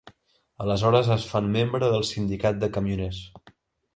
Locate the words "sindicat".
2.11-2.57